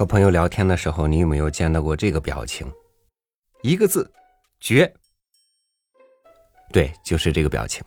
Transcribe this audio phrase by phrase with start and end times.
[0.00, 2.66] 和朋友聊天的时候，你有没有见到过这个表情？
[3.60, 4.10] 一个字，
[4.58, 4.90] 绝。
[6.72, 7.84] 对，就是这个表情。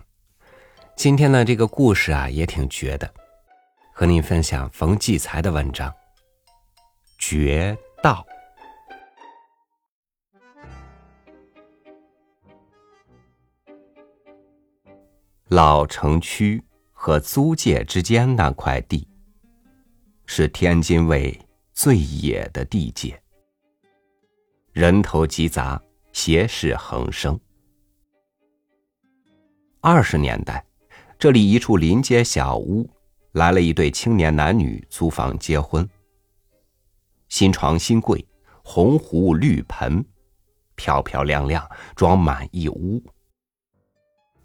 [0.95, 3.11] 今天呢，这个故事啊也挺绝的，
[3.91, 5.89] 和您分享冯骥才的文章
[7.17, 8.23] 《绝道》。
[15.47, 19.07] 老城区和租界之间那块地，
[20.27, 21.35] 是天津卫
[21.83, 23.21] 最野的地界，
[24.71, 25.83] 人头集杂，
[26.13, 27.37] 邪事横生。
[29.81, 30.65] 二十年代，
[31.19, 32.89] 这里一处临街小屋，
[33.33, 35.85] 来了一对青年男女租房结婚。
[37.27, 38.25] 新床新柜，
[38.63, 40.05] 红壶绿盆，
[40.75, 43.03] 漂漂亮亮，装满一屋。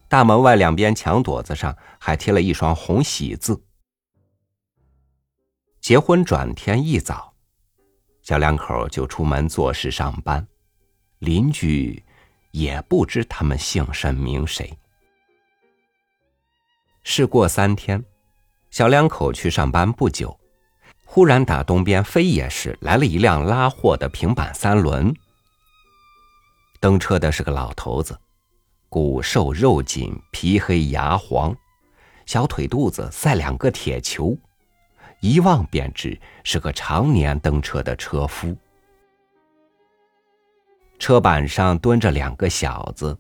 [0.09, 3.63] 大门外两边墙垛子上还贴了一双红喜字。
[5.81, 7.28] 结婚转天一早，
[8.29, 10.47] 小两口就出门做事上班，
[11.21, 12.05] 邻居
[12.51, 14.71] 也不知他们姓甚名谁。
[17.03, 18.05] 事过三天，
[18.71, 20.39] 小两口去上班不久，
[21.07, 25.11] 忽然打东边飞野市来了一辆拉货的平板三轮，
[26.81, 28.15] 登车的是个老头子。
[28.91, 31.57] 骨瘦肉紧，皮黑牙黄，
[32.27, 34.37] 小腿肚子赛两个铁球，
[35.21, 38.57] 一望便知是个常年蹬车的车夫。
[40.99, 43.17] 车板上蹲着两个小子，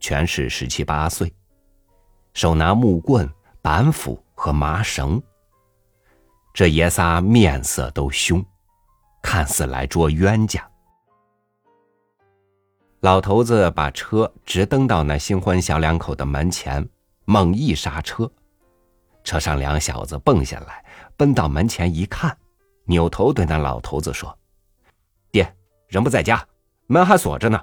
[0.00, 1.32] 全是十七八岁，
[2.34, 3.28] 手拿木棍、
[3.60, 5.22] 板斧和麻绳。
[6.52, 8.44] 这爷仨面色都凶，
[9.22, 10.68] 看似来捉冤家。
[13.00, 16.88] 老头子把车直蹬到那新婚小两口的门前，
[17.24, 18.30] 猛一刹车，
[19.24, 20.84] 车上两小子蹦下来，
[21.16, 22.36] 奔到门前一看，
[22.84, 24.36] 扭头对那老头子说
[25.30, 25.54] ：“爹，
[25.88, 26.46] 人不在家，
[26.86, 27.60] 门还锁着呢。”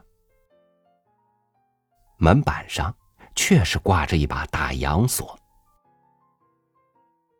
[2.17, 2.93] 门板上
[3.35, 5.37] 确实挂着一把大洋锁。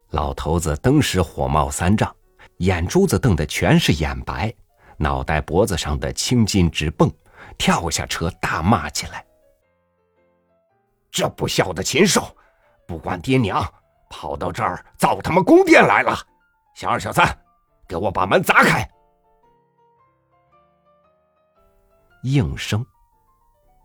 [0.10, 2.16] 老头子登时火冒三丈，
[2.58, 4.54] 眼珠子瞪得全是眼白，
[4.98, 7.12] 脑袋脖子上的青筋直蹦。
[7.58, 9.26] 跳下车，大骂起来
[11.12, 12.34] ：“这不孝的禽兽，
[12.88, 13.62] 不管爹娘，
[14.10, 16.18] 跑到这儿造他妈宫殿来了！
[16.76, 17.26] 小二、小三，
[17.88, 18.90] 给我把门砸开！”
[22.24, 22.86] 应声，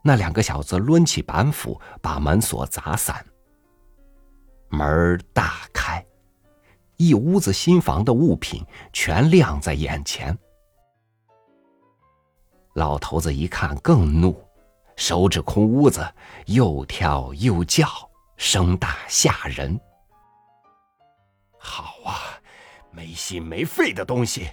[0.02, 3.24] 那两个小子抡起板斧，把门锁砸散。
[4.70, 6.04] 门大开，
[6.96, 10.36] 一屋子新房的物品全亮在眼前。
[12.72, 14.36] 老头子一看更怒，
[14.96, 16.04] 手指空屋子，
[16.46, 17.86] 又跳又叫，
[18.36, 19.80] 声大吓人。
[22.94, 24.48] 没心没肺的东西！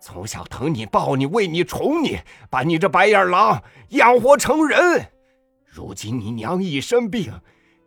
[0.00, 2.18] 从小疼你、抱你、喂你、宠你，
[2.50, 5.12] 把你这白眼狼养活成人。
[5.64, 7.32] 如今你娘一生病，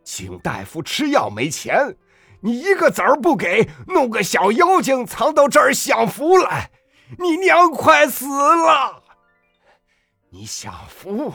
[0.04, 1.96] 请大夫吃药没钱，
[2.40, 6.72] 你一个子儿不给，弄个小妖精藏到这儿享福来，
[7.20, 9.04] 你娘快死了！
[10.30, 11.34] 你享福，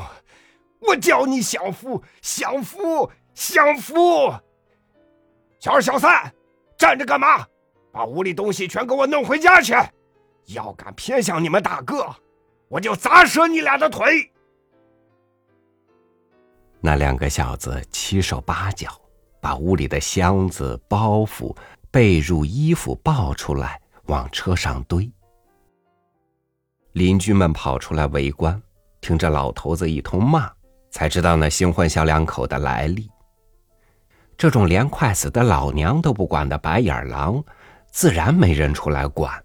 [0.80, 4.32] 我叫你享福，享福，享福！
[5.58, 6.32] 小二、小三，
[6.78, 7.46] 站着干嘛？
[7.92, 9.74] 把屋里东西全给我弄回家去！
[10.46, 12.14] 要敢偏向你们大哥，
[12.68, 14.30] 我就砸折你俩的腿！
[16.80, 18.90] 那两个小子七手八脚，
[19.40, 21.54] 把屋里的箱子、包袱、
[21.90, 25.10] 被褥、衣服抱出来，往车上堆。
[26.92, 28.60] 邻居们跑出来围观。
[29.00, 30.50] 听着老头子一通骂，
[30.90, 33.10] 才知道那新婚小两口的来历。
[34.36, 37.42] 这种连快死的老娘都不管的白眼狼，
[37.90, 39.42] 自然没人出来管。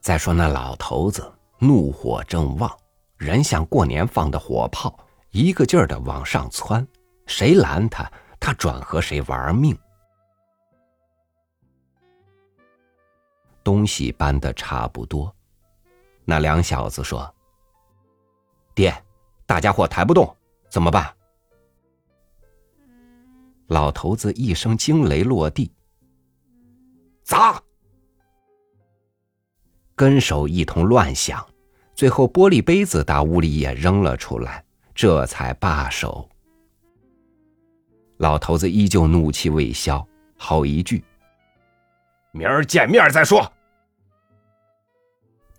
[0.00, 2.70] 再说那老头子怒火正旺，
[3.16, 4.98] 人像过年放的火炮，
[5.30, 6.86] 一个劲儿的往上窜，
[7.26, 9.78] 谁拦他，他转和谁玩命。
[13.62, 15.34] 东西搬的差不多，
[16.24, 17.32] 那两小子说。
[18.74, 18.94] 爹，
[19.44, 20.34] 大家伙抬不动，
[20.70, 21.12] 怎么办？
[23.66, 25.70] 老头子一声惊雷落地，
[27.28, 27.62] 砸！
[29.94, 31.46] 跟手一通乱响，
[31.94, 34.64] 最后玻璃杯子打屋里也扔了出来，
[34.94, 36.26] 这才罢手。
[38.16, 40.08] 老头子依旧怒气未消，
[40.38, 41.04] 好一句
[42.32, 43.46] ：“明儿见面再说。”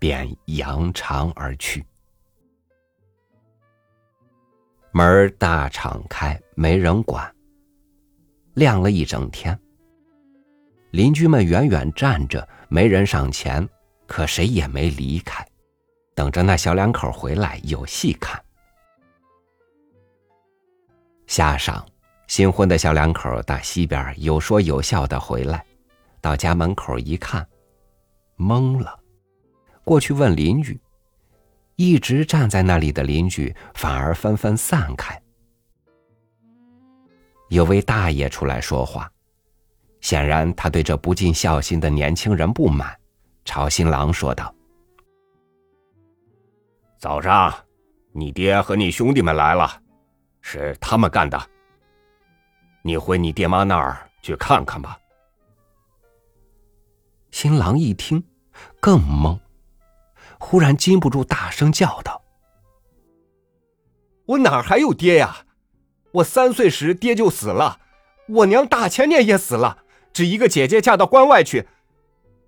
[0.00, 1.86] 便扬长而去。
[4.90, 7.32] 门大敞开，没人管。
[8.54, 9.56] 亮了一整天。
[10.90, 13.68] 邻居们远远站着，没人上前，
[14.06, 15.46] 可谁也没离开，
[16.14, 18.42] 等着那小两口回来有戏看。
[21.26, 21.84] 夏晌，
[22.26, 25.64] 新婚的小两口打西边有说有笑的回来，
[26.20, 27.46] 到家门口一看，
[28.36, 28.98] 懵了，
[29.84, 30.80] 过去问邻居。
[31.76, 35.18] 一直站在那里的邻居反而纷纷散开。
[37.48, 39.10] 有位大爷出来说话，
[40.00, 42.98] 显然他对这不尽孝心的年轻人不满，
[43.44, 44.54] 朝新郎说道
[46.98, 47.54] ：“早上，
[48.12, 49.70] 你爹和你兄弟们来了，
[50.40, 51.40] 是他们干的。
[52.82, 54.98] 你回你爹妈那儿去看看吧。”
[57.30, 58.24] 新郎一听，
[58.80, 59.38] 更懵。
[60.38, 62.22] 忽然禁不住大声叫道
[64.24, 65.44] ：“我哪还有爹呀？
[66.12, 67.78] 我三岁时爹就死了，
[68.26, 69.79] 我娘大前年也死了，
[70.12, 71.66] 只一个姐姐嫁到关外去，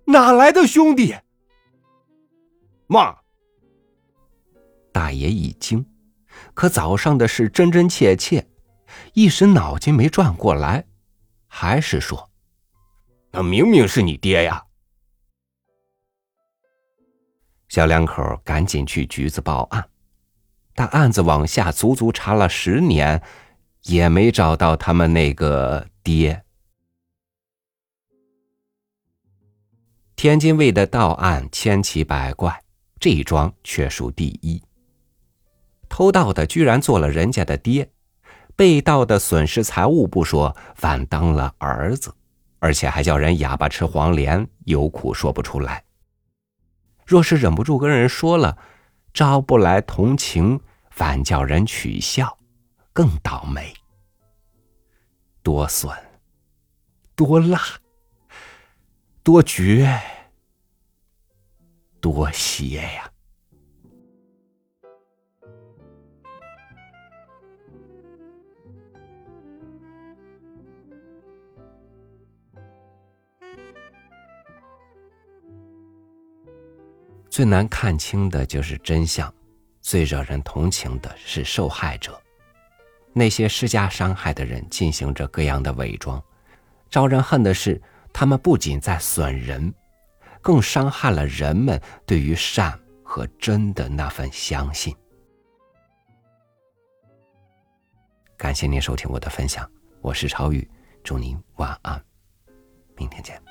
[0.05, 1.15] 哪来的兄弟？”
[2.87, 3.17] 妈，
[4.91, 5.85] 大爷一惊，
[6.53, 8.47] 可早上的事真真切切，
[9.13, 10.85] 一时脑筋没转过来，
[11.47, 12.29] 还是说
[13.31, 14.63] ：“那明明是你爹呀。”
[17.69, 19.89] 小两口赶紧去局子报案，
[20.75, 23.19] 但案子往下足足查了十年，
[23.83, 26.43] 也没找到他们那个爹。
[30.23, 32.63] 天津卫的盗案千奇百怪，
[32.97, 34.63] 这一桩却属第一。
[35.89, 37.91] 偷盗的居然做了人家的爹，
[38.55, 42.15] 被盗的损失财物不说，反当了儿子，
[42.59, 45.83] 而且还叫人哑巴吃黄连，有苦说不出来。
[47.05, 48.57] 若是忍不住跟人说了，
[49.13, 50.57] 招不来同情，
[50.89, 52.37] 反叫人取笑，
[52.93, 53.73] 更倒霉。
[55.41, 55.93] 多损，
[57.13, 57.61] 多辣，
[59.23, 59.89] 多绝，
[62.01, 63.09] 多邪呀！
[77.29, 79.33] 最难看清的就是真相，
[79.79, 82.21] 最惹人同情的是受害者。
[83.13, 86.21] 那些施加伤害的人进行着各样的伪装，
[86.89, 87.81] 招人恨的是，
[88.13, 89.73] 他们不仅在损人，
[90.41, 94.95] 更伤害了人们对于善和真的那份相信。
[98.37, 99.69] 感谢您收听我的分享，
[100.01, 100.69] 我是超宇，
[101.03, 102.01] 祝您晚安，
[102.95, 103.41] 明天见。